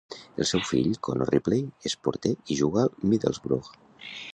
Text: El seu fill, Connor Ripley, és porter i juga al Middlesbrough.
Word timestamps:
El 0.43 0.47
seu 0.51 0.63
fill, 0.69 0.89
Connor 1.09 1.29
Ripley, 1.35 1.67
és 1.91 1.97
porter 2.09 2.33
i 2.55 2.61
juga 2.65 2.87
al 2.87 2.93
Middlesbrough. 3.13 3.75